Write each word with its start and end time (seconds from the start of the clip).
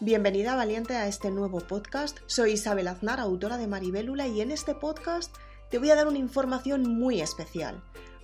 Bienvenida 0.00 0.54
valiente 0.54 0.94
a 0.94 1.08
este 1.08 1.32
nuevo 1.32 1.58
podcast. 1.58 2.18
Soy 2.26 2.52
Isabel 2.52 2.86
Aznar, 2.86 3.18
autora 3.18 3.56
de 3.56 3.66
Maribélula, 3.66 4.28
y 4.28 4.40
en 4.40 4.52
este 4.52 4.76
podcast 4.76 5.34
te 5.70 5.78
voy 5.78 5.90
a 5.90 5.96
dar 5.96 6.06
una 6.06 6.18
información 6.18 6.88
muy 6.88 7.20
especial. 7.20 7.82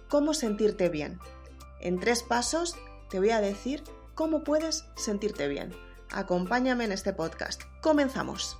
Cómo 0.08 0.34
sentirte 0.34 0.88
bien. 0.88 1.18
En 1.80 1.98
tres 1.98 2.22
pasos 2.22 2.76
te 3.10 3.18
voy 3.18 3.30
a 3.30 3.40
decir 3.40 3.82
cómo 4.14 4.44
puedes 4.44 4.84
sentirte 4.94 5.48
bien. 5.48 5.74
Acompáñame 6.12 6.84
en 6.84 6.92
este 6.92 7.12
podcast. 7.12 7.62
Comenzamos. 7.82 8.56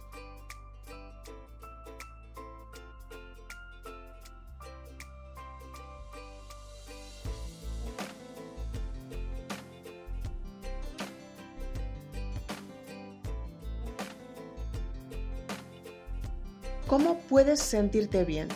¿Cómo 16.95 17.19
puedes 17.29 17.59
sentirte 17.59 18.25
bien? 18.25 18.47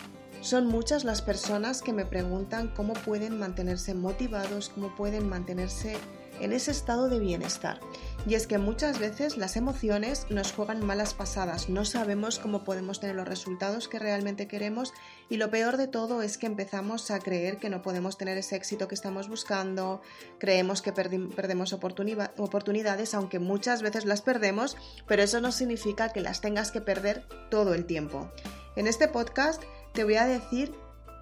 Son 0.49 0.65
muchas 0.65 1.03
las 1.03 1.21
personas 1.21 1.83
que 1.83 1.93
me 1.93 2.05
preguntan 2.05 2.69
cómo 2.69 2.93
pueden 2.93 3.37
mantenerse 3.37 3.93
motivados, 3.93 4.69
cómo 4.69 4.95
pueden 4.95 5.29
mantenerse 5.29 5.95
en 6.41 6.53
ese 6.53 6.71
estado 6.71 7.07
de 7.07 7.19
bienestar. 7.19 7.79
Y 8.25 8.33
es 8.33 8.47
que 8.47 8.57
muchas 8.57 8.97
veces 8.97 9.37
las 9.37 9.57
emociones 9.57 10.25
nos 10.31 10.51
juegan 10.51 10.83
malas 10.83 11.13
pasadas, 11.13 11.69
no 11.69 11.85
sabemos 11.85 12.39
cómo 12.39 12.63
podemos 12.63 12.99
tener 12.99 13.15
los 13.15 13.27
resultados 13.27 13.87
que 13.87 13.99
realmente 13.99 14.47
queremos 14.47 14.91
y 15.29 15.37
lo 15.37 15.51
peor 15.51 15.77
de 15.77 15.87
todo 15.87 16.23
es 16.23 16.39
que 16.39 16.47
empezamos 16.47 17.11
a 17.11 17.19
creer 17.19 17.57
que 17.57 17.69
no 17.69 17.83
podemos 17.83 18.17
tener 18.17 18.35
ese 18.35 18.55
éxito 18.55 18.87
que 18.87 18.95
estamos 18.95 19.29
buscando, 19.29 20.01
creemos 20.39 20.81
que 20.81 20.93
perdemos 20.93 21.73
oportunidades, 21.73 23.13
aunque 23.13 23.37
muchas 23.37 23.83
veces 23.83 24.05
las 24.05 24.23
perdemos, 24.23 24.77
pero 25.07 25.21
eso 25.21 25.41
no 25.41 25.51
significa 25.51 26.09
que 26.09 26.21
las 26.21 26.41
tengas 26.41 26.71
que 26.71 26.81
perder 26.81 27.27
todo 27.51 27.75
el 27.75 27.85
tiempo. 27.85 28.31
En 28.75 28.87
este 28.87 29.07
podcast 29.07 29.61
te 29.93 30.03
voy 30.03 30.15
a 30.15 30.25
decir 30.25 30.73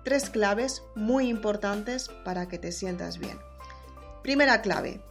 tres 0.03 0.29
claves 0.29 0.83
muy 0.95 1.27
importantes 1.27 2.09
para 2.23 2.47
que 2.47 2.57
te 2.57 2.71
sientas 2.71 3.17
bien. 3.17 3.37
Primera 4.23 4.61
clave, 4.61 5.01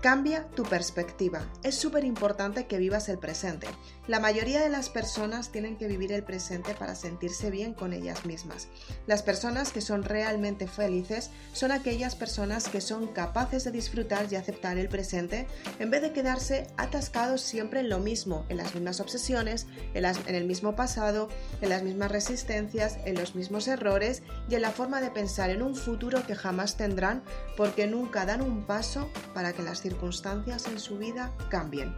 Cambia 0.00 0.46
tu 0.56 0.62
perspectiva. 0.62 1.44
Es 1.62 1.74
súper 1.74 2.04
importante 2.04 2.66
que 2.66 2.78
vivas 2.78 3.10
el 3.10 3.18
presente. 3.18 3.66
La 4.06 4.18
mayoría 4.18 4.60
de 4.60 4.70
las 4.70 4.88
personas 4.88 5.52
tienen 5.52 5.76
que 5.76 5.88
vivir 5.88 6.10
el 6.12 6.24
presente 6.24 6.74
para 6.74 6.94
sentirse 6.94 7.50
bien 7.50 7.74
con 7.74 7.92
ellas 7.92 8.24
mismas. 8.24 8.68
Las 9.06 9.22
personas 9.22 9.72
que 9.72 9.82
son 9.82 10.02
realmente 10.02 10.66
felices 10.66 11.30
son 11.52 11.70
aquellas 11.70 12.16
personas 12.16 12.68
que 12.68 12.80
son 12.80 13.08
capaces 13.08 13.62
de 13.62 13.72
disfrutar 13.72 14.26
y 14.30 14.36
aceptar 14.36 14.78
el 14.78 14.88
presente 14.88 15.46
en 15.78 15.90
vez 15.90 16.00
de 16.00 16.12
quedarse 16.12 16.66
atascados 16.78 17.42
siempre 17.42 17.80
en 17.80 17.90
lo 17.90 17.98
mismo, 17.98 18.46
en 18.48 18.56
las 18.56 18.74
mismas 18.74 19.00
obsesiones, 19.00 19.66
en, 19.92 20.06
en 20.06 20.34
el 20.34 20.46
mismo 20.46 20.74
pasado, 20.74 21.28
en 21.60 21.68
las 21.68 21.82
mismas 21.82 22.10
resistencias, 22.10 22.98
en 23.04 23.16
los 23.16 23.34
mismos 23.34 23.68
errores 23.68 24.22
y 24.48 24.54
en 24.54 24.62
la 24.62 24.70
forma 24.70 25.02
de 25.02 25.10
pensar 25.10 25.50
en 25.50 25.62
un 25.62 25.74
futuro 25.74 26.26
que 26.26 26.34
jamás 26.34 26.78
tendrán 26.78 27.22
porque 27.56 27.86
nunca 27.86 28.24
dan 28.24 28.40
un 28.40 28.64
paso 28.64 29.10
para 29.34 29.52
que 29.52 29.62
las 29.62 29.79
circunstancias 29.80 30.66
en 30.66 30.78
su 30.78 30.98
vida 30.98 31.34
cambien. 31.48 31.94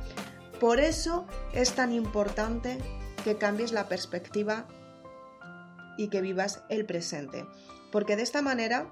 Por 0.60 0.80
eso 0.80 1.26
es 1.52 1.72
tan 1.72 1.92
importante 1.92 2.78
que 3.24 3.36
cambies 3.36 3.72
la 3.72 3.88
perspectiva 3.88 4.66
y 5.96 6.08
que 6.08 6.20
vivas 6.20 6.62
el 6.68 6.86
presente, 6.86 7.46
porque 7.90 8.16
de 8.16 8.22
esta 8.22 8.42
manera 8.42 8.90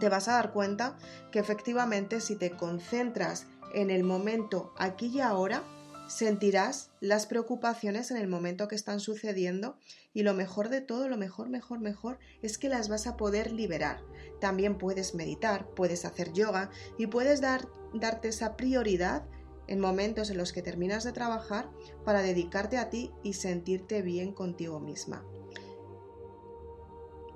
te 0.00 0.08
vas 0.08 0.28
a 0.28 0.32
dar 0.32 0.52
cuenta 0.52 0.96
que 1.30 1.38
efectivamente 1.38 2.20
si 2.20 2.36
te 2.36 2.50
concentras 2.50 3.46
en 3.74 3.90
el 3.90 4.04
momento 4.04 4.72
aquí 4.78 5.06
y 5.06 5.20
ahora, 5.20 5.62
sentirás 6.06 6.90
las 7.00 7.26
preocupaciones 7.26 8.10
en 8.10 8.16
el 8.16 8.28
momento 8.28 8.68
que 8.68 8.74
están 8.74 9.00
sucediendo 9.00 9.76
y 10.14 10.22
lo 10.22 10.34
mejor 10.34 10.68
de 10.68 10.80
todo, 10.80 11.08
lo 11.08 11.16
mejor, 11.16 11.48
mejor, 11.48 11.80
mejor 11.80 12.18
es 12.42 12.58
que 12.58 12.68
las 12.68 12.88
vas 12.88 13.06
a 13.06 13.16
poder 13.16 13.52
liberar. 13.52 14.02
También 14.40 14.78
puedes 14.78 15.14
meditar, 15.14 15.68
puedes 15.74 16.04
hacer 16.04 16.32
yoga 16.32 16.70
y 16.98 17.06
puedes 17.06 17.40
dar, 17.40 17.68
darte 17.92 18.28
esa 18.28 18.56
prioridad 18.56 19.24
en 19.66 19.80
momentos 19.80 20.30
en 20.30 20.38
los 20.38 20.52
que 20.52 20.62
terminas 20.62 21.02
de 21.02 21.12
trabajar 21.12 21.70
para 22.04 22.22
dedicarte 22.22 22.78
a 22.78 22.88
ti 22.88 23.10
y 23.24 23.32
sentirte 23.32 24.02
bien 24.02 24.32
contigo 24.32 24.78
misma. 24.78 25.24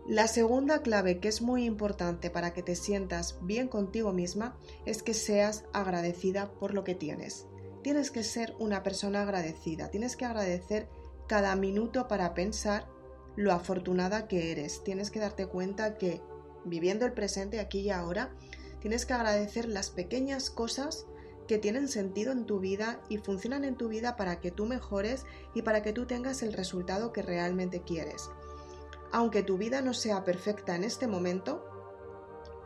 La 0.06 0.28
segunda 0.28 0.82
clave 0.82 1.20
que 1.20 1.28
es 1.28 1.42
muy 1.42 1.64
importante 1.64 2.30
para 2.30 2.52
que 2.52 2.62
te 2.62 2.74
sientas 2.74 3.38
bien 3.42 3.68
contigo 3.68 4.12
misma 4.12 4.56
es 4.86 5.02
que 5.02 5.14
seas 5.14 5.64
agradecida 5.72 6.52
por 6.52 6.72
lo 6.72 6.84
que 6.84 6.94
tienes 6.94 7.49
tienes 7.82 8.10
que 8.10 8.22
ser 8.22 8.54
una 8.58 8.82
persona 8.82 9.22
agradecida, 9.22 9.90
tienes 9.90 10.16
que 10.16 10.24
agradecer 10.24 10.88
cada 11.26 11.54
minuto 11.56 12.08
para 12.08 12.34
pensar 12.34 12.88
lo 13.36 13.52
afortunada 13.52 14.28
que 14.28 14.52
eres, 14.52 14.82
tienes 14.82 15.10
que 15.10 15.20
darte 15.20 15.46
cuenta 15.46 15.96
que 15.96 16.20
viviendo 16.64 17.06
el 17.06 17.12
presente 17.12 17.60
aquí 17.60 17.80
y 17.80 17.90
ahora, 17.90 18.34
tienes 18.80 19.06
que 19.06 19.14
agradecer 19.14 19.68
las 19.68 19.90
pequeñas 19.90 20.50
cosas 20.50 21.06
que 21.46 21.58
tienen 21.58 21.88
sentido 21.88 22.32
en 22.32 22.46
tu 22.46 22.60
vida 22.60 23.00
y 23.08 23.18
funcionan 23.18 23.64
en 23.64 23.76
tu 23.76 23.88
vida 23.88 24.16
para 24.16 24.40
que 24.40 24.50
tú 24.50 24.66
mejores 24.66 25.24
y 25.54 25.62
para 25.62 25.82
que 25.82 25.92
tú 25.92 26.06
tengas 26.06 26.42
el 26.42 26.52
resultado 26.52 27.12
que 27.12 27.22
realmente 27.22 27.82
quieres. 27.82 28.30
Aunque 29.12 29.42
tu 29.42 29.58
vida 29.58 29.82
no 29.82 29.92
sea 29.92 30.24
perfecta 30.24 30.76
en 30.76 30.84
este 30.84 31.08
momento 31.08 31.64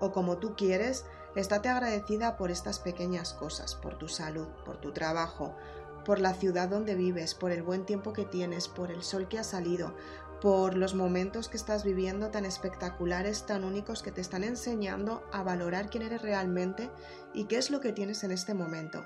o 0.01 0.13
como 0.13 0.39
tú 0.39 0.55
quieres, 0.55 1.07
Estate 1.37 1.69
agradecida 1.69 2.37
por 2.37 2.51
estas 2.51 2.79
pequeñas 2.79 3.33
cosas, 3.33 3.75
por 3.75 3.99
tu 3.99 4.09
salud, 4.09 4.47
por 4.65 4.81
tu 4.81 4.93
trabajo, 4.93 5.57
por 6.05 6.21
la 6.21 6.35
ciudad 6.35 6.69
donde 6.69 6.95
vives, 6.95 7.35
por 7.35 7.51
el 7.51 7.63
buen 7.63 7.87
tiempo 7.87 8.13
que 8.13 8.25
tienes, 8.25 8.69
por 8.69 8.91
el 8.91 9.03
sol 9.03 9.27
que 9.27 9.39
ha 9.39 9.45
salido, 9.45 9.97
por 10.41 10.77
los 10.77 10.95
momentos 10.95 11.49
que 11.49 11.57
estás 11.57 11.85
viviendo 11.85 12.31
tan 12.31 12.45
espectaculares, 12.45 13.47
tan 13.47 13.65
únicos 13.65 14.03
que 14.03 14.13
te 14.13 14.21
están 14.21 14.45
enseñando 14.45 15.25
a 15.33 15.43
valorar 15.43 15.89
quién 15.89 16.05
eres 16.05 16.23
realmente 16.23 16.91
y 17.33 17.45
qué 17.47 17.57
es 17.57 17.71
lo 17.71 17.81
que 17.81 17.93
tienes 17.93 18.23
en 18.25 18.31
este 18.31 18.55
momento. 18.55 19.05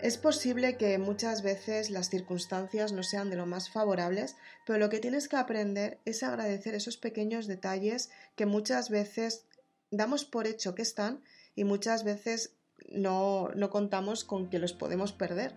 Es 0.00 0.16
posible 0.16 0.78
que 0.78 0.96
muchas 0.96 1.42
veces 1.42 1.90
las 1.90 2.08
circunstancias 2.08 2.90
no 2.90 3.02
sean 3.02 3.28
de 3.28 3.36
lo 3.36 3.44
más 3.44 3.68
favorables, 3.68 4.34
pero 4.64 4.78
lo 4.78 4.88
que 4.88 4.98
tienes 4.98 5.28
que 5.28 5.36
aprender 5.36 5.98
es 6.06 6.22
agradecer 6.22 6.74
esos 6.74 6.96
pequeños 6.96 7.46
detalles 7.46 8.08
que 8.34 8.46
muchas 8.46 8.88
veces 8.88 9.44
damos 9.90 10.24
por 10.24 10.46
hecho 10.46 10.74
que 10.74 10.82
están 10.82 11.22
y 11.54 11.64
muchas 11.64 12.04
veces 12.04 12.56
no, 12.90 13.48
no 13.54 13.70
contamos 13.70 14.24
con 14.24 14.48
que 14.48 14.58
los 14.58 14.72
podemos 14.72 15.12
perder. 15.12 15.54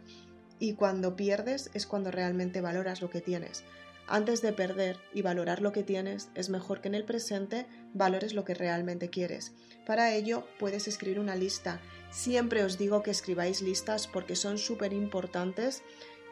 Y 0.59 0.75
cuando 0.75 1.16
pierdes 1.16 1.69
es 1.73 1.88
cuando 1.88 2.11
realmente 2.11 2.61
valoras 2.61 3.01
lo 3.01 3.09
que 3.09 3.21
tienes. 3.21 3.63
Antes 4.07 4.41
de 4.41 4.51
perder 4.51 4.97
y 5.13 5.21
valorar 5.21 5.61
lo 5.61 5.71
que 5.71 5.83
tienes, 5.83 6.29
es 6.35 6.49
mejor 6.49 6.81
que 6.81 6.89
en 6.89 6.95
el 6.95 7.05
presente 7.05 7.66
valores 7.94 8.33
lo 8.33 8.44
que 8.44 8.53
realmente 8.53 9.09
quieres. 9.09 9.53
Para 9.85 10.13
ello 10.13 10.45
puedes 10.59 10.88
escribir 10.88 11.19
una 11.19 11.35
lista. 11.35 11.79
Siempre 12.11 12.63
os 12.63 12.77
digo 12.77 13.01
que 13.01 13.11
escribáis 13.11 13.61
listas 13.61 14.07
porque 14.07 14.35
son 14.35 14.57
súper 14.57 14.91
importantes 14.91 15.83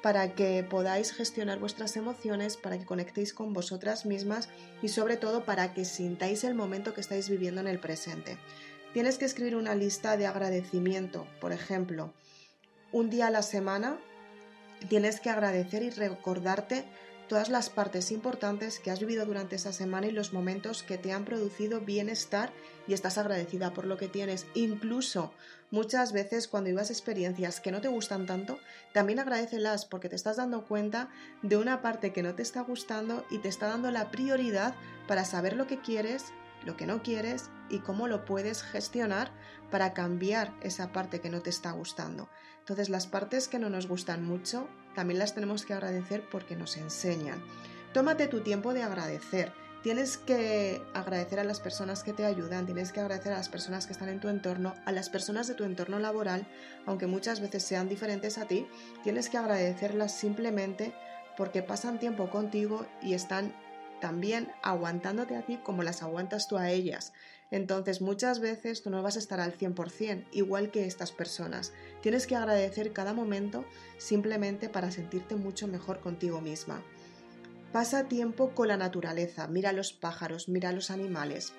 para 0.02 0.34
que 0.34 0.64
podáis 0.64 1.12
gestionar 1.12 1.60
vuestras 1.60 1.96
emociones, 1.96 2.58
para 2.58 2.78
que 2.78 2.86
conectéis 2.86 3.34
con 3.34 3.54
vosotras 3.54 4.06
mismas 4.06 4.50
y 4.82 4.90
sobre 4.90 5.18
todo 5.18 5.46
para 5.46 5.74
que 5.74 5.86
sintáis 5.86 6.44
el 6.44 6.56
momento 6.56 6.94
que 6.94 7.02
estáis 7.02 7.30
viviendo 7.30 7.62
en 7.62 7.68
el 7.68 7.80
presente. 7.80 8.38
Tienes 8.94 9.18
que 9.18 9.26
escribir 9.26 9.56
una 9.56 9.76
lista 9.76 10.18
de 10.18 10.28
agradecimiento, 10.28 11.28
por 11.40 11.54
ejemplo, 11.54 12.14
un 12.92 13.10
día 13.10 13.28
a 13.28 13.32
la 13.32 13.42
semana 13.42 13.98
tienes 14.90 15.20
que 15.20 15.30
agradecer 15.30 15.84
y 15.84 15.90
recordarte 15.90 16.84
todas 17.32 17.48
las 17.48 17.70
partes 17.70 18.12
importantes 18.12 18.80
que 18.80 18.92
has 18.92 19.00
vivido 19.00 19.26
durante 19.26 19.56
esa 19.56 19.72
semana 19.72 20.08
y 20.08 20.12
los 20.12 20.34
momentos 20.34 20.84
que 20.84 20.98
te 20.98 21.14
han 21.14 21.24
producido 21.24 21.80
bienestar 21.80 22.52
y 22.90 22.94
estás 22.94 23.18
agradecida 23.18 23.74
por 23.74 23.86
lo 23.86 23.96
que 23.96 24.10
tienes. 24.10 24.48
Incluso 24.54 25.32
muchas 25.70 26.12
veces 26.12 26.50
cuando 26.50 26.72
vivas 26.72 26.92
experiencias 26.92 27.62
que 27.62 27.72
no 27.72 27.80
te 27.80 27.88
gustan 27.88 28.26
tanto, 28.26 28.60
también 28.92 29.20
agradecelas 29.20 29.86
porque 29.86 30.10
te 30.10 30.18
estás 30.18 30.36
dando 30.36 30.66
cuenta 30.66 31.10
de 31.42 31.56
una 31.56 31.82
parte 31.82 32.12
que 32.12 32.22
no 32.22 32.36
te 32.36 32.42
está 32.42 32.64
gustando 32.64 33.26
y 33.32 33.38
te 33.38 33.48
está 33.48 33.70
dando 33.70 33.92
la 33.92 34.12
prioridad 34.12 34.76
para 35.08 35.24
saber 35.24 35.56
lo 35.56 35.68
que 35.68 35.80
quieres, 35.80 36.34
lo 36.66 36.76
que 36.76 36.86
no 36.86 37.02
quieres 37.02 37.50
y 37.70 37.80
cómo 37.80 38.10
lo 38.10 38.26
puedes 38.26 38.62
gestionar 38.62 39.32
para 39.70 39.94
cambiar 39.94 40.54
esa 40.64 40.92
parte 40.92 41.22
que 41.22 41.30
no 41.30 41.42
te 41.42 41.50
está 41.50 41.72
gustando. 41.72 42.28
Entonces 42.60 42.90
las 42.90 43.08
partes 43.08 43.48
que 43.48 43.58
no 43.58 43.70
nos 43.70 43.88
gustan 43.88 44.26
mucho 44.26 44.68
también 44.96 45.20
las 45.20 45.34
tenemos 45.34 45.66
que 45.66 45.74
agradecer 45.74 46.24
porque 46.32 46.56
nos 46.56 46.78
enseñan. 46.78 47.42
Tómate 47.94 48.28
tu 48.28 48.42
tiempo 48.42 48.74
de 48.74 48.84
agradecer. 48.84 49.54
Tienes 49.84 50.18
que 50.18 50.82
agradecer 50.94 51.40
a 51.40 51.44
las 51.44 51.60
personas 51.60 52.04
que 52.04 52.14
te 52.14 52.24
ayudan, 52.24 52.68
tienes 52.68 52.92
que 52.92 53.00
agradecer 53.00 53.34
a 53.34 53.38
las 53.38 53.50
personas 53.50 53.88
que 53.88 53.94
están 53.94 54.10
en 54.10 54.20
tu 54.20 54.30
entorno, 54.30 54.76
a 54.86 54.92
las 54.92 55.10
personas 55.10 55.48
de 55.48 55.56
tu 55.56 55.64
entorno 55.64 55.98
laboral, 55.98 56.46
aunque 56.86 57.08
muchas 57.08 57.40
veces 57.40 57.64
sean 57.64 57.90
diferentes 57.90 58.38
a 58.38 58.48
ti, 58.48 58.68
tienes 59.04 59.28
que 59.28 59.40
agradecerlas 59.40 60.14
simplemente 60.14 60.94
porque 61.36 61.64
pasan 61.64 61.98
tiempo 61.98 62.30
contigo 62.30 62.86
y 63.02 63.16
están 63.16 63.56
también 64.02 64.52
aguantándote 64.62 65.38
a 65.38 65.46
ti 65.46 65.58
como 65.64 65.84
las 65.84 66.04
aguantas 66.04 66.50
tú 66.50 66.58
a 66.58 66.70
ellas. 66.70 67.14
Entonces 67.52 68.02
muchas 68.02 68.40
veces 68.40 68.82
tú 68.82 68.90
no 68.90 69.02
vas 69.02 69.16
a 69.16 69.20
estar 69.20 69.40
al 69.40 69.58
100%, 69.58 70.26
igual 70.32 70.72
que 70.72 70.86
estas 70.86 71.12
personas. 71.12 71.72
Tienes 72.02 72.28
que 72.28 72.36
agradecer 72.36 72.92
cada 72.92 73.14
momento 73.14 73.64
simplemente 73.98 74.68
para 74.68 74.92
sentirte 74.92 75.36
mucho 75.36 75.68
mejor 75.68 76.00
contigo 76.00 76.42
misma. 76.42 76.82
Pasa 77.72 78.10
tiempo 78.10 78.52
con 78.52 78.68
la 78.68 78.78
naturaleza, 78.78 79.48
mira 79.48 79.72
los 79.72 79.94
pájaros, 79.94 80.50
mira 80.50 80.74
los 80.74 80.92
animales, 80.92 81.54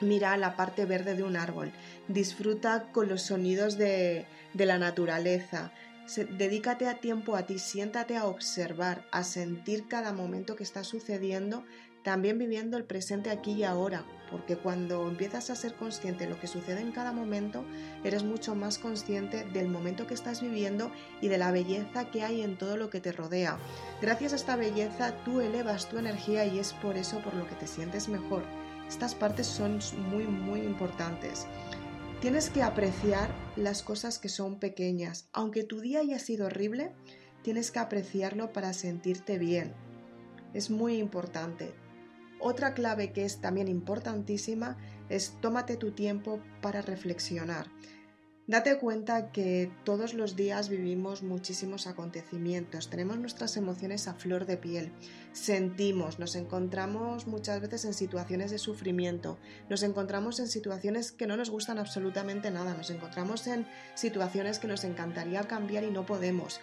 mira 0.00 0.36
la 0.36 0.56
parte 0.56 0.86
verde 0.86 1.14
de 1.14 1.22
un 1.22 1.36
árbol, 1.36 1.72
disfruta 2.08 2.90
con 2.92 3.08
los 3.08 3.22
sonidos 3.22 3.76
de, 3.76 4.26
de 4.54 4.66
la 4.66 4.78
naturaleza, 4.78 5.72
dedícate 6.16 6.88
a 6.88 7.00
tiempo 7.00 7.36
a 7.36 7.46
ti, 7.46 7.58
siéntate 7.58 8.16
a 8.16 8.26
observar, 8.26 9.06
a 9.12 9.24
sentir 9.24 9.88
cada 9.88 10.12
momento 10.12 10.56
que 10.56 10.62
está 10.62 10.82
sucediendo, 10.84 11.64
también 12.02 12.38
viviendo 12.38 12.76
el 12.76 12.84
presente 12.84 13.30
aquí 13.30 13.52
y 13.52 13.64
ahora, 13.64 14.04
porque 14.30 14.56
cuando 14.56 15.06
empiezas 15.06 15.50
a 15.50 15.56
ser 15.56 15.74
consciente 15.74 16.24
de 16.24 16.30
lo 16.30 16.40
que 16.40 16.46
sucede 16.46 16.80
en 16.80 16.92
cada 16.92 17.12
momento, 17.12 17.64
eres 18.04 18.24
mucho 18.24 18.54
más 18.54 18.78
consciente 18.78 19.44
del 19.44 19.68
momento 19.68 20.06
que 20.06 20.14
estás 20.14 20.40
viviendo 20.40 20.90
y 21.20 21.28
de 21.28 21.38
la 21.38 21.50
belleza 21.50 22.10
que 22.10 22.22
hay 22.22 22.40
en 22.40 22.56
todo 22.56 22.76
lo 22.76 22.88
que 22.88 23.00
te 23.00 23.12
rodea. 23.12 23.58
Gracias 24.00 24.32
a 24.32 24.36
esta 24.36 24.56
belleza 24.56 25.22
tú 25.24 25.40
elevas 25.40 25.88
tu 25.88 25.98
energía 25.98 26.46
y 26.46 26.58
es 26.58 26.72
por 26.72 26.96
eso 26.96 27.20
por 27.20 27.34
lo 27.34 27.46
que 27.46 27.56
te 27.56 27.66
sientes 27.66 28.08
mejor. 28.08 28.44
Estas 28.88 29.14
partes 29.14 29.46
son 29.46 29.80
muy 30.10 30.24
muy 30.24 30.60
importantes. 30.60 31.46
Tienes 32.20 32.50
que 32.50 32.64
apreciar 32.64 33.30
las 33.54 33.84
cosas 33.84 34.18
que 34.18 34.28
son 34.28 34.58
pequeñas. 34.58 35.28
Aunque 35.32 35.62
tu 35.62 35.78
día 35.78 36.00
haya 36.00 36.18
sido 36.18 36.46
horrible, 36.46 36.90
tienes 37.42 37.70
que 37.70 37.78
apreciarlo 37.78 38.52
para 38.52 38.72
sentirte 38.72 39.38
bien. 39.38 39.72
Es 40.52 40.68
muy 40.68 40.96
importante. 40.96 41.72
Otra 42.40 42.74
clave 42.74 43.12
que 43.12 43.24
es 43.24 43.40
también 43.40 43.68
importantísima 43.68 44.76
es 45.08 45.36
tómate 45.40 45.76
tu 45.76 45.92
tiempo 45.92 46.40
para 46.60 46.82
reflexionar. 46.82 47.68
Date 48.48 48.78
cuenta 48.78 49.30
que 49.30 49.70
todos 49.84 50.14
los 50.14 50.34
días 50.34 50.70
vivimos 50.70 51.22
muchísimos 51.22 51.86
acontecimientos, 51.86 52.88
tenemos 52.88 53.18
nuestras 53.18 53.58
emociones 53.58 54.08
a 54.08 54.14
flor 54.14 54.46
de 54.46 54.56
piel, 54.56 54.90
sentimos, 55.34 56.18
nos 56.18 56.34
encontramos 56.34 57.26
muchas 57.26 57.60
veces 57.60 57.84
en 57.84 57.92
situaciones 57.92 58.50
de 58.50 58.56
sufrimiento, 58.56 59.36
nos 59.68 59.82
encontramos 59.82 60.40
en 60.40 60.48
situaciones 60.48 61.12
que 61.12 61.26
no 61.26 61.36
nos 61.36 61.50
gustan 61.50 61.78
absolutamente 61.78 62.50
nada, 62.50 62.72
nos 62.72 62.88
encontramos 62.88 63.46
en 63.48 63.66
situaciones 63.94 64.58
que 64.58 64.66
nos 64.66 64.82
encantaría 64.84 65.42
cambiar 65.42 65.84
y 65.84 65.90
no 65.90 66.06
podemos. 66.06 66.58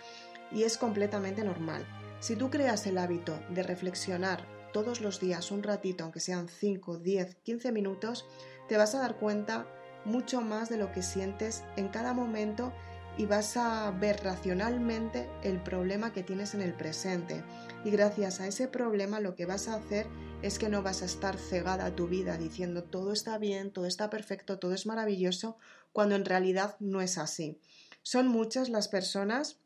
Y 0.51 0.63
es 0.63 0.79
completamente 0.79 1.43
normal. 1.43 1.85
Si 2.19 2.35
tú 2.35 2.49
creas 2.49 2.87
el 2.87 2.97
hábito 2.97 3.39
de 3.51 3.61
reflexionar 3.61 4.43
todos 4.73 5.01
los 5.01 5.19
días 5.19 5.51
un 5.51 5.61
ratito, 5.61 6.03
aunque 6.03 6.19
sean 6.19 6.49
5, 6.49 6.97
10, 6.97 7.35
15 7.43 7.71
minutos, 7.71 8.25
te 8.67 8.75
vas 8.75 8.95
a 8.95 8.99
dar 8.99 9.17
cuenta 9.17 9.67
mucho 10.05 10.41
más 10.41 10.69
de 10.69 10.77
lo 10.77 10.91
que 10.91 11.03
sientes 11.03 11.63
en 11.75 11.89
cada 11.89 12.13
momento 12.13 12.71
y 13.17 13.25
vas 13.25 13.55
a 13.57 13.91
ver 13.91 14.23
racionalmente 14.23 15.29
el 15.43 15.61
problema 15.61 16.11
que 16.11 16.23
tienes 16.23 16.53
en 16.53 16.61
el 16.61 16.73
presente. 16.73 17.43
Y 17.83 17.91
gracias 17.91 18.41
a 18.41 18.47
ese 18.47 18.67
problema 18.67 19.19
lo 19.19 19.35
que 19.35 19.45
vas 19.45 19.67
a 19.67 19.75
hacer 19.75 20.07
es 20.41 20.59
que 20.59 20.69
no 20.69 20.83
vas 20.83 21.01
a 21.01 21.05
estar 21.05 21.37
cegada 21.37 21.85
a 21.85 21.95
tu 21.95 22.07
vida 22.07 22.37
diciendo 22.37 22.83
todo 22.83 23.13
está 23.13 23.37
bien, 23.37 23.71
todo 23.71 23.85
está 23.85 24.09
perfecto, 24.09 24.59
todo 24.59 24.73
es 24.73 24.85
maravilloso, 24.85 25.57
cuando 25.93 26.15
en 26.15 26.25
realidad 26.25 26.75
no 26.79 27.01
es 27.01 27.17
así. 27.17 27.59
Son 28.03 28.27
muchas 28.27 28.69
las 28.69 28.87
personas 28.87 29.57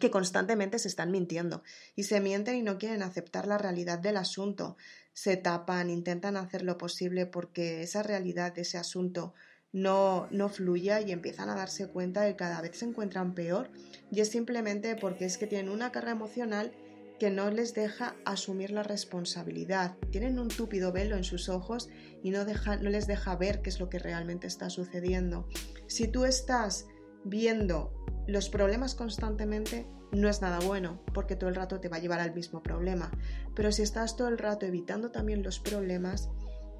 que 0.00 0.10
constantemente 0.10 0.78
se 0.78 0.88
están 0.88 1.10
mintiendo 1.10 1.62
y 1.94 2.04
se 2.04 2.20
mienten 2.20 2.56
y 2.56 2.62
no 2.62 2.78
quieren 2.78 3.02
aceptar 3.02 3.46
la 3.46 3.58
realidad 3.58 3.98
del 3.98 4.16
asunto. 4.16 4.76
Se 5.12 5.36
tapan, 5.36 5.88
intentan 5.88 6.36
hacer 6.36 6.62
lo 6.62 6.76
posible 6.76 7.26
porque 7.26 7.82
esa 7.82 8.02
realidad 8.02 8.58
ese 8.58 8.76
asunto 8.76 9.34
no, 9.74 10.28
no 10.30 10.48
fluya 10.48 11.00
y 11.00 11.10
empiezan 11.10 11.50
a 11.50 11.56
darse 11.56 11.88
cuenta 11.88 12.22
de 12.22 12.30
que 12.30 12.36
cada 12.36 12.62
vez 12.62 12.78
se 12.78 12.84
encuentran 12.84 13.34
peor 13.34 13.70
y 14.10 14.20
es 14.20 14.30
simplemente 14.30 14.94
porque 14.94 15.24
es 15.24 15.36
que 15.36 15.48
tienen 15.48 15.68
una 15.68 15.90
carga 15.90 16.12
emocional 16.12 16.72
que 17.18 17.30
no 17.30 17.50
les 17.50 17.74
deja 17.74 18.14
asumir 18.24 18.70
la 18.70 18.84
responsabilidad. 18.84 19.96
Tienen 20.10 20.38
un 20.38 20.48
túpido 20.48 20.92
velo 20.92 21.16
en 21.16 21.24
sus 21.24 21.48
ojos 21.48 21.88
y 22.22 22.30
no, 22.30 22.44
deja, 22.44 22.76
no 22.76 22.88
les 22.88 23.08
deja 23.08 23.34
ver 23.34 23.62
qué 23.62 23.70
es 23.70 23.80
lo 23.80 23.88
que 23.88 23.98
realmente 23.98 24.46
está 24.46 24.70
sucediendo. 24.70 25.48
Si 25.88 26.06
tú 26.06 26.24
estás 26.24 26.86
viendo 27.24 27.92
los 28.28 28.48
problemas 28.48 28.94
constantemente, 28.94 29.88
no 30.12 30.28
es 30.28 30.40
nada 30.40 30.60
bueno, 30.60 31.00
porque 31.12 31.34
todo 31.34 31.50
el 31.50 31.56
rato 31.56 31.80
te 31.80 31.88
va 31.88 31.96
a 31.96 32.00
llevar 32.00 32.20
al 32.20 32.32
mismo 32.32 32.62
problema. 32.62 33.10
Pero 33.56 33.72
si 33.72 33.82
estás 33.82 34.16
todo 34.16 34.28
el 34.28 34.38
rato 34.38 34.66
evitando 34.66 35.10
también 35.10 35.42
los 35.42 35.58
problemas, 35.58 36.30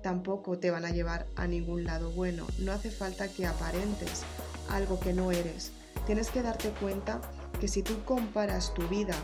tampoco 0.04 0.58
te 0.58 0.70
van 0.70 0.84
a 0.84 0.90
llevar 0.90 1.26
a 1.34 1.46
ningún 1.46 1.84
lado 1.84 2.10
bueno. 2.10 2.46
No 2.58 2.72
hace 2.72 2.90
falta 2.90 3.26
que 3.26 3.46
aparentes 3.46 4.22
algo 4.68 5.00
que 5.00 5.14
no 5.14 5.32
eres. 5.32 5.72
Tienes 6.06 6.28
que 6.28 6.42
darte 6.42 6.68
cuenta 6.78 7.22
que 7.58 7.68
si 7.68 7.82
tú 7.82 8.04
comparas 8.04 8.74
tu 8.74 8.86
vida 8.88 9.14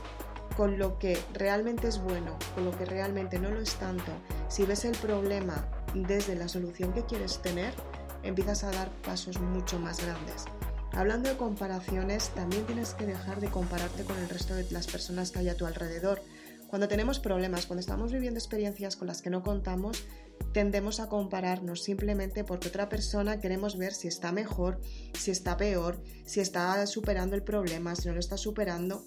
con 0.56 0.78
lo 0.78 0.98
que 0.98 1.18
realmente 1.34 1.86
es 1.86 2.02
bueno, 2.02 2.38
con 2.54 2.64
lo 2.64 2.76
que 2.76 2.86
realmente 2.86 3.38
no 3.38 3.50
lo 3.50 3.60
es 3.60 3.74
tanto, 3.74 4.10
si 4.48 4.64
ves 4.64 4.86
el 4.86 4.96
problema 4.96 5.68
desde 5.92 6.34
la 6.34 6.48
solución 6.48 6.94
que 6.94 7.04
quieres 7.04 7.42
tener, 7.42 7.74
empiezas 8.22 8.64
a 8.64 8.70
dar 8.70 8.90
pasos 9.02 9.38
mucho 9.38 9.78
más 9.78 10.02
grandes. 10.02 10.46
Hablando 10.92 11.28
de 11.28 11.36
comparaciones, 11.36 12.30
también 12.30 12.64
tienes 12.64 12.94
que 12.94 13.04
dejar 13.04 13.40
de 13.40 13.48
compararte 13.48 14.04
con 14.04 14.18
el 14.18 14.30
resto 14.30 14.54
de 14.54 14.66
las 14.70 14.86
personas 14.86 15.30
que 15.30 15.40
hay 15.40 15.50
a 15.50 15.56
tu 15.58 15.66
alrededor. 15.66 16.22
Cuando 16.68 16.88
tenemos 16.88 17.18
problemas, 17.18 17.66
cuando 17.66 17.80
estamos 17.80 18.12
viviendo 18.12 18.38
experiencias 18.38 18.96
con 18.96 19.08
las 19.08 19.20
que 19.22 19.30
no 19.30 19.42
contamos, 19.42 20.04
tendemos 20.52 21.00
a 21.00 21.08
compararnos 21.08 21.82
simplemente 21.82 22.44
porque 22.44 22.68
otra 22.68 22.88
persona 22.88 23.40
queremos 23.40 23.78
ver 23.78 23.92
si 23.92 24.08
está 24.08 24.32
mejor, 24.32 24.80
si 25.14 25.30
está 25.30 25.56
peor, 25.56 26.02
si 26.24 26.40
está 26.40 26.86
superando 26.86 27.36
el 27.36 27.42
problema, 27.42 27.94
si 27.94 28.08
no 28.08 28.14
lo 28.14 28.20
está 28.20 28.36
superando. 28.36 29.04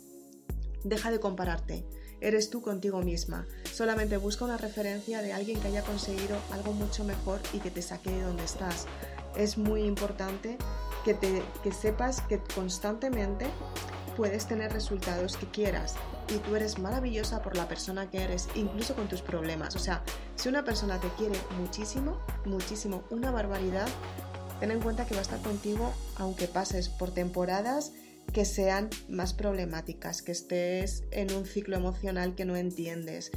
Deja 0.83 1.11
de 1.11 1.19
compararte. 1.19 1.85
Eres 2.21 2.49
tú 2.49 2.61
contigo 2.61 3.01
misma. 3.01 3.45
Solamente 3.73 4.15
busca 4.17 4.45
una 4.45 4.57
referencia 4.57 5.21
de 5.21 5.33
alguien 5.33 5.59
que 5.59 5.67
haya 5.67 5.81
conseguido 5.81 6.37
algo 6.51 6.71
mucho 6.71 7.03
mejor 7.03 7.41
y 7.51 7.59
que 7.59 7.71
te 7.71 7.81
saque 7.81 8.11
de 8.11 8.21
donde 8.21 8.45
estás. 8.45 8.85
Es 9.35 9.57
muy 9.57 9.83
importante 9.83 10.57
que, 11.03 11.71
sepas 11.73 12.21
que 12.21 12.39
constantemente 12.55 13.47
puedes 14.15 14.47
tener 14.47 14.71
resultados 14.71 15.35
que 15.35 15.47
quieras 15.47 15.95
y 16.29 16.37
tú 16.37 16.55
eres 16.55 16.79
maravillosa 16.79 17.41
por 17.41 17.55
la 17.55 17.67
persona 17.67 18.09
que 18.09 18.23
eres, 18.23 18.47
incluso 18.55 18.95
con 18.95 19.07
tus 19.07 19.21
problemas. 19.21 19.75
O 19.75 19.79
sea, 19.79 20.03
si 20.35 20.49
una 20.49 20.63
persona 20.63 20.99
te 20.99 21.09
quiere 21.17 21.37
muchísimo, 21.59 22.19
muchísimo, 22.45 23.03
una 23.09 23.31
barbaridad, 23.31 23.87
ten 24.59 24.71
en 24.71 24.81
cuenta 24.81 25.05
que 25.05 25.13
va 25.13 25.19
a 25.19 25.23
estar 25.23 25.41
contigo 25.41 25.93
aunque 26.17 26.47
pases 26.47 26.89
por 26.89 27.11
temporadas 27.11 27.91
que 28.31 28.45
sean 28.45 28.89
más 29.09 29.33
problemáticas, 29.33 30.21
que 30.21 30.31
estés 30.31 31.03
en 31.11 31.33
un 31.33 31.45
ciclo 31.45 31.75
emocional 31.75 32.35
que 32.35 32.45
no 32.45 32.55
entiendes, 32.55 33.31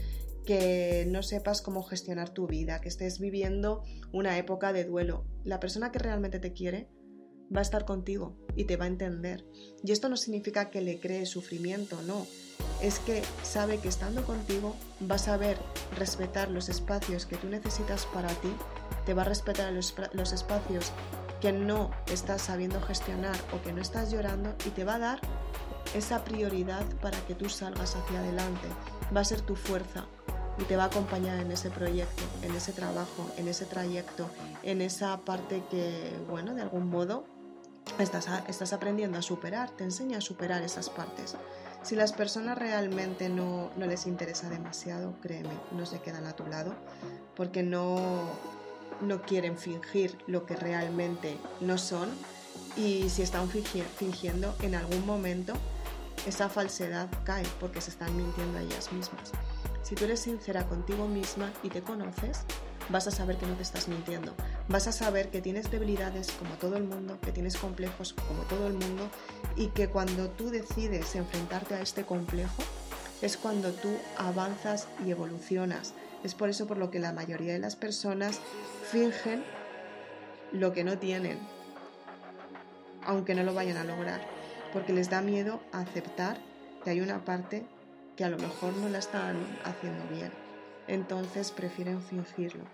que 0.45 1.05
no 1.09 1.23
sepas 1.23 1.61
cómo 1.61 1.83
gestionar 1.83 2.31
tu 2.31 2.47
vida, 2.47 2.81
que 2.81 2.89
estés 2.89 3.19
viviendo 3.19 3.83
una 4.13 4.39
época 4.39 4.73
de 4.73 4.85
duelo. 4.85 5.25
La 5.45 5.61
persona 5.61 5.91
que 5.91 5.99
realmente 5.99 6.39
te 6.39 6.53
quiere 6.53 6.89
va 7.55 7.61
a 7.61 7.63
estar 7.63 7.85
contigo 7.85 8.37
y 8.55 8.65
te 8.65 8.77
va 8.77 8.85
a 8.85 8.89
entender. 8.89 9.45
Y 9.85 9.93
esto 9.93 10.09
no 10.09 10.17
significa 10.17 10.71
que 10.71 10.81
le 10.81 10.99
crees 10.99 11.29
sufrimiento, 11.29 12.01
no. 12.03 12.27
Es 12.81 12.99
que 12.99 13.23
sabe 13.43 13.79
que 13.79 13.89
estando 13.89 14.25
contigo 14.25 14.77
vas 15.01 15.23
a 15.23 15.33
saber 15.33 15.59
respetar 15.97 16.51
los 16.51 16.69
espacios 16.69 17.27
que 17.27 17.37
tú 17.37 17.49
necesitas 17.49 18.07
para 18.07 18.29
ti, 18.29 18.53
te 19.05 19.15
va 19.15 19.23
a 19.23 19.25
respetar 19.25 19.73
los, 19.73 19.95
los 20.13 20.33
espacios 20.33 20.93
que 21.41 21.53
no 21.53 21.91
estás 22.07 22.43
sabiendo 22.43 22.81
gestionar 22.81 23.37
o 23.53 23.63
que 23.63 23.73
no 23.73 23.81
estás 23.81 24.11
llorando 24.11 24.55
y 24.67 24.71
te 24.71 24.85
va 24.85 24.95
a 24.95 24.99
dar 24.99 25.21
esa 25.95 26.25
prioridad 26.25 26.85
para 27.01 27.19
que 27.21 27.35
tú 27.35 27.49
salgas 27.49 27.97
hacia 27.97 28.21
adelante. 28.21 28.69
Va 29.15 29.21
a 29.21 29.25
ser 29.25 29.41
tu 29.41 29.57
fuerza 29.57 30.07
y 30.59 30.65
te 30.65 30.77
va 30.77 30.85
a 30.85 30.87
acompañar 30.87 31.39
en 31.39 31.53
ese 31.53 31.71
proyecto, 31.71 32.23
en 32.43 32.55
ese 32.55 32.73
trabajo, 32.73 33.31
en 33.37 33.49
ese 33.49 33.67
trayecto, 33.67 34.29
en 34.63 34.81
esa 34.81 35.19
parte 35.21 35.63
que, 35.71 36.13
bueno, 36.29 36.55
de 36.55 36.63
algún 36.63 36.89
modo 36.89 37.25
estás, 37.99 38.29
estás 38.49 38.73
aprendiendo 38.73 39.19
a 39.19 39.23
superar, 39.23 39.71
te 39.71 39.85
enseña 39.85 40.19
a 40.19 40.21
superar 40.21 40.63
esas 40.63 40.91
partes. 40.91 41.37
Si 41.87 41.95
las 41.95 42.13
personas 42.13 42.59
realmente 42.59 43.29
no, 43.29 43.71
no 43.77 43.87
les 43.87 44.09
interesa 44.09 44.51
demasiado, 44.51 45.15
créeme, 45.23 45.55
no 45.71 45.87
se 45.87 46.01
quedan 46.01 46.27
a 46.27 46.33
tu 46.33 46.45
lado 46.45 46.75
porque 47.37 47.63
no, 47.63 48.29
no 49.03 49.23
quieren 49.23 49.57
fingir 49.57 50.19
lo 50.27 50.47
que 50.47 50.57
realmente 50.57 51.39
no 51.61 51.79
son 51.79 52.09
y 52.77 53.09
si 53.09 53.23
están 53.23 53.49
fingiendo 53.49 54.53
en 54.63 54.75
algún 54.75 55.07
momento 55.07 55.55
esa 56.27 56.49
falsedad 56.49 57.09
cae 57.23 57.47
porque 57.61 57.81
se 57.81 57.91
están 57.91 58.17
mintiendo 58.17 58.59
a 58.59 58.63
ellas 58.63 58.93
mismas. 58.93 59.31
Si 59.85 59.95
tú 59.95 60.07
eres 60.07 60.19
sincera 60.19 60.67
contigo 60.67 61.07
misma 61.07 61.53
y 61.63 61.69
te 61.69 61.83
conoces, 61.83 62.41
vas 62.89 63.07
a 63.07 63.11
saber 63.11 63.37
que 63.37 63.47
no 63.47 63.55
te 63.55 63.63
estás 63.63 63.89
mintiendo. 63.89 64.35
Vas 64.69 64.87
a 64.87 64.93
saber 64.93 65.31
que 65.31 65.43
tienes 65.43 65.71
debilidades 65.71 66.31
como 66.33 66.55
todo 66.55 66.77
el 66.77 66.85
mundo, 66.85 67.19
que 67.21 67.33
tienes 67.33 67.57
complejos 67.57 68.15
como 68.15 68.43
todo 68.45 68.67
el 68.67 68.75
mundo 68.75 69.09
y 69.57 69.69
que 69.69 69.89
cuando 69.89 70.29
tú 70.31 70.51
decides 70.51 71.15
enfrentarte 71.15 71.75
a 71.75 71.81
este 71.81 72.05
complejo 72.05 72.63
es 73.23 73.37
cuando 73.37 73.73
tú 73.73 73.89
avanzas 74.19 74.89
y 75.05 75.11
evolucionas. 75.11 75.95
Es 76.23 76.35
por 76.35 76.49
eso 76.49 76.67
por 76.67 76.77
lo 76.77 76.91
que 76.91 76.99
la 76.99 77.13
mayoría 77.13 77.53
de 77.53 77.59
las 77.59 77.77
personas 77.77 78.41
fingen 78.91 79.45
lo 80.53 80.73
que 80.73 80.85
no 80.85 80.99
tienen, 80.99 81.39
aunque 83.05 83.35
no 83.35 83.43
lo 83.43 83.55
vayan 83.55 83.77
a 83.77 83.85
lograr, 83.85 84.21
porque 84.73 84.93
les 84.93 85.11
da 85.11 85.21
miedo 85.23 85.61
aceptar 85.73 86.39
que 86.85 86.91
hay 86.91 87.01
una 87.01 87.25
parte 87.25 87.67
que 88.17 88.25
a 88.25 88.29
lo 88.29 88.39
mejor 88.39 88.75
no 88.77 88.89
la 88.89 88.99
están 88.99 89.37
haciendo 89.65 90.05
bien. 90.09 90.46
Entonces 90.89 91.51
prefieren 91.51 92.03
fingirlo. 92.03 92.65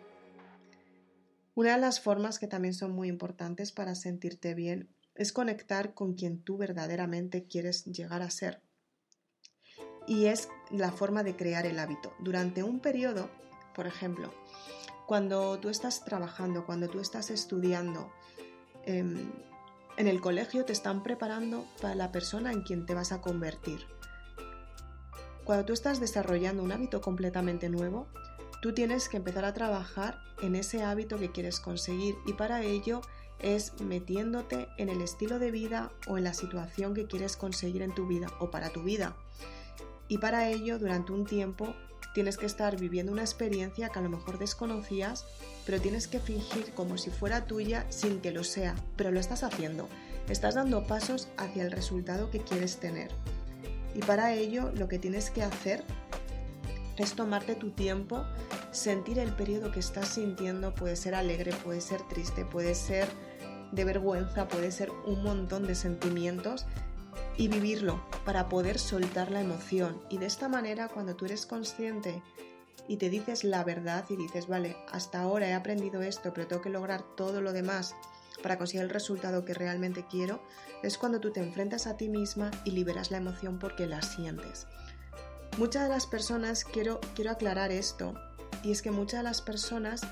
Una 1.54 1.72
de 1.72 1.80
las 1.80 2.00
formas 2.00 2.38
que 2.38 2.46
también 2.46 2.74
son 2.74 2.92
muy 2.92 3.08
importantes 3.08 3.72
para 3.72 3.94
sentirte 3.94 4.54
bien 4.54 4.88
es 5.14 5.32
conectar 5.32 5.94
con 5.94 6.14
quien 6.14 6.42
tú 6.42 6.56
verdaderamente 6.56 7.46
quieres 7.46 7.84
llegar 7.84 8.22
a 8.22 8.30
ser. 8.30 8.62
Y 10.06 10.26
es 10.26 10.48
la 10.70 10.90
forma 10.90 11.22
de 11.22 11.36
crear 11.36 11.66
el 11.66 11.78
hábito. 11.78 12.14
Durante 12.20 12.62
un 12.62 12.80
periodo, 12.80 13.30
por 13.74 13.86
ejemplo, 13.86 14.32
cuando 15.06 15.58
tú 15.60 15.68
estás 15.68 16.04
trabajando, 16.04 16.64
cuando 16.64 16.88
tú 16.88 17.00
estás 17.00 17.30
estudiando, 17.30 18.10
em, 18.84 19.30
en 19.98 20.08
el 20.08 20.20
colegio 20.20 20.64
te 20.64 20.72
están 20.72 21.02
preparando 21.02 21.66
para 21.80 21.94
la 21.94 22.10
persona 22.10 22.50
en 22.50 22.62
quien 22.62 22.86
te 22.86 22.94
vas 22.94 23.12
a 23.12 23.20
convertir. 23.20 23.86
Cuando 25.44 25.64
tú 25.64 25.72
estás 25.72 25.98
desarrollando 25.98 26.62
un 26.62 26.72
hábito 26.72 27.00
completamente 27.00 27.68
nuevo, 27.68 28.06
tú 28.60 28.72
tienes 28.72 29.08
que 29.08 29.16
empezar 29.16 29.44
a 29.44 29.54
trabajar 29.54 30.18
en 30.40 30.54
ese 30.54 30.84
hábito 30.84 31.18
que 31.18 31.32
quieres 31.32 31.58
conseguir 31.58 32.14
y 32.26 32.34
para 32.34 32.62
ello 32.62 33.00
es 33.40 33.80
metiéndote 33.80 34.68
en 34.78 34.88
el 34.88 35.02
estilo 35.02 35.40
de 35.40 35.50
vida 35.50 35.90
o 36.06 36.16
en 36.16 36.24
la 36.24 36.32
situación 36.32 36.94
que 36.94 37.06
quieres 37.06 37.36
conseguir 37.36 37.82
en 37.82 37.92
tu 37.92 38.06
vida 38.06 38.28
o 38.38 38.52
para 38.52 38.70
tu 38.70 38.84
vida. 38.84 39.16
Y 40.06 40.18
para 40.18 40.48
ello, 40.48 40.78
durante 40.78 41.10
un 41.10 41.26
tiempo, 41.26 41.74
tienes 42.14 42.36
que 42.36 42.46
estar 42.46 42.78
viviendo 42.78 43.10
una 43.10 43.22
experiencia 43.22 43.88
que 43.88 43.98
a 43.98 44.02
lo 44.02 44.10
mejor 44.10 44.38
desconocías, 44.38 45.24
pero 45.66 45.80
tienes 45.80 46.06
que 46.06 46.20
fingir 46.20 46.72
como 46.74 46.98
si 46.98 47.10
fuera 47.10 47.46
tuya 47.46 47.86
sin 47.90 48.20
que 48.20 48.30
lo 48.30 48.44
sea, 48.44 48.76
pero 48.96 49.10
lo 49.10 49.18
estás 49.18 49.42
haciendo. 49.42 49.88
Estás 50.28 50.54
dando 50.54 50.86
pasos 50.86 51.28
hacia 51.36 51.64
el 51.64 51.72
resultado 51.72 52.30
que 52.30 52.40
quieres 52.40 52.78
tener. 52.78 53.10
Y 53.94 54.00
para 54.00 54.34
ello 54.34 54.70
lo 54.74 54.88
que 54.88 54.98
tienes 54.98 55.30
que 55.30 55.42
hacer 55.42 55.84
es 56.96 57.14
tomarte 57.14 57.54
tu 57.54 57.70
tiempo, 57.70 58.24
sentir 58.70 59.18
el 59.18 59.32
periodo 59.32 59.72
que 59.72 59.80
estás 59.80 60.08
sintiendo, 60.08 60.74
puede 60.74 60.96
ser 60.96 61.14
alegre, 61.14 61.52
puede 61.64 61.80
ser 61.80 62.02
triste, 62.02 62.44
puede 62.44 62.74
ser 62.74 63.08
de 63.72 63.84
vergüenza, 63.84 64.48
puede 64.48 64.70
ser 64.70 64.90
un 65.06 65.22
montón 65.22 65.66
de 65.66 65.74
sentimientos 65.74 66.66
y 67.36 67.48
vivirlo 67.48 68.02
para 68.24 68.48
poder 68.48 68.78
soltar 68.78 69.30
la 69.30 69.40
emoción. 69.40 70.00
Y 70.10 70.18
de 70.18 70.26
esta 70.26 70.48
manera, 70.48 70.88
cuando 70.88 71.16
tú 71.16 71.24
eres 71.24 71.46
consciente 71.46 72.22
y 72.88 72.96
te 72.96 73.10
dices 73.10 73.44
la 73.44 73.64
verdad 73.64 74.04
y 74.10 74.16
dices, 74.16 74.48
vale, 74.48 74.76
hasta 74.90 75.20
ahora 75.20 75.48
he 75.48 75.54
aprendido 75.54 76.02
esto, 76.02 76.32
pero 76.34 76.46
tengo 76.46 76.62
que 76.62 76.70
lograr 76.70 77.02
todo 77.16 77.40
lo 77.40 77.52
demás 77.52 77.94
para 78.42 78.58
conseguir 78.58 78.82
el 78.82 78.90
resultado 78.90 79.44
que 79.44 79.54
realmente 79.54 80.04
quiero, 80.10 80.42
es 80.82 80.98
cuando 80.98 81.20
tú 81.20 81.30
te 81.30 81.40
enfrentas 81.40 81.86
a 81.86 81.96
ti 81.96 82.08
misma 82.08 82.50
y 82.64 82.72
liberas 82.72 83.10
la 83.10 83.18
emoción 83.18 83.58
porque 83.58 83.86
la 83.86 84.02
sientes. 84.02 84.66
Muchas 85.58 85.84
de 85.84 85.88
las 85.90 86.06
personas, 86.06 86.64
quiero, 86.64 87.00
quiero 87.14 87.30
aclarar 87.30 87.72
esto, 87.72 88.14
y 88.62 88.72
es 88.72 88.82
que 88.82 88.90
muchas 88.90 89.20
de 89.20 89.24
las 89.24 89.42
personas 89.42 90.02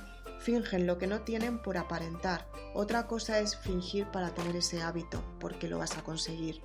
fingen 0.40 0.86
lo 0.86 0.98
que 0.98 1.06
no 1.06 1.20
tienen 1.20 1.58
por 1.58 1.76
aparentar. 1.76 2.46
Otra 2.74 3.06
cosa 3.06 3.38
es 3.38 3.56
fingir 3.56 4.06
para 4.06 4.34
tener 4.34 4.56
ese 4.56 4.82
hábito, 4.82 5.22
porque 5.38 5.68
lo 5.68 5.78
vas 5.78 5.96
a 5.98 6.02
conseguir. 6.02 6.60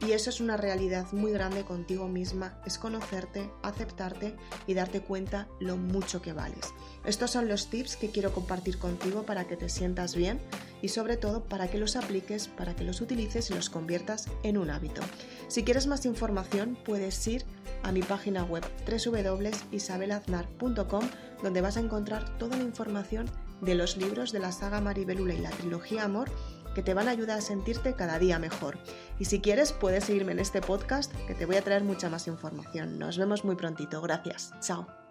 Y 0.00 0.12
eso 0.12 0.30
es 0.30 0.40
una 0.40 0.56
realidad 0.56 1.06
muy 1.12 1.30
grande 1.30 1.64
contigo 1.64 2.08
misma, 2.08 2.60
es 2.66 2.76
conocerte, 2.76 3.48
aceptarte 3.62 4.34
y 4.66 4.74
darte 4.74 5.00
cuenta 5.00 5.46
lo 5.60 5.76
mucho 5.76 6.20
que 6.20 6.32
vales. 6.32 6.74
Estos 7.04 7.30
son 7.30 7.48
los 7.48 7.68
tips 7.68 7.96
que 7.96 8.10
quiero 8.10 8.32
compartir 8.32 8.78
contigo 8.78 9.22
para 9.22 9.46
que 9.46 9.56
te 9.56 9.68
sientas 9.68 10.16
bien 10.16 10.40
y 10.82 10.88
sobre 10.88 11.16
todo 11.16 11.44
para 11.44 11.68
que 11.68 11.78
los 11.78 11.96
apliques, 11.96 12.48
para 12.48 12.76
que 12.76 12.84
los 12.84 13.00
utilices 13.00 13.50
y 13.50 13.54
los 13.54 13.70
conviertas 13.70 14.26
en 14.42 14.58
un 14.58 14.68
hábito. 14.70 15.00
Si 15.48 15.64
quieres 15.64 15.86
más 15.86 16.04
información 16.04 16.76
puedes 16.84 17.26
ir 17.26 17.46
a 17.82 17.92
mi 17.92 18.02
página 18.02 18.44
web 18.44 18.62
www.isabelaznar.com 18.86 21.08
donde 21.42 21.60
vas 21.60 21.76
a 21.76 21.80
encontrar 21.80 22.38
toda 22.38 22.56
la 22.56 22.64
información 22.64 23.28
de 23.60 23.74
los 23.74 23.96
libros 23.96 24.32
de 24.32 24.40
la 24.40 24.52
saga 24.52 24.80
Maribelula 24.80 25.34
y 25.34 25.38
la 25.38 25.50
trilogía 25.50 26.04
Amor 26.04 26.30
que 26.74 26.82
te 26.82 26.94
van 26.94 27.08
a 27.08 27.12
ayudar 27.12 27.38
a 27.38 27.42
sentirte 27.42 27.94
cada 27.94 28.18
día 28.18 28.38
mejor. 28.38 28.78
Y 29.18 29.26
si 29.26 29.40
quieres, 29.40 29.72
puedes 29.72 30.04
seguirme 30.04 30.32
en 30.32 30.38
este 30.38 30.60
podcast 30.60 31.12
que 31.26 31.34
te 31.34 31.46
voy 31.46 31.56
a 31.56 31.62
traer 31.62 31.84
mucha 31.84 32.08
más 32.08 32.26
información. 32.26 32.98
Nos 32.98 33.18
vemos 33.18 33.44
muy 33.44 33.56
prontito. 33.56 34.00
Gracias. 34.00 34.52
Chao. 34.60 35.01